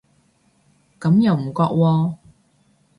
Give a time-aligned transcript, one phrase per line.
[0.99, 2.17] 咁又唔覺喎